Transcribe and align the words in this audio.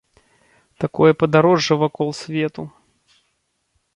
Такое 0.83 1.11
падарожжа 1.23 1.77
вакол 1.83 2.09
свету. 2.21 2.63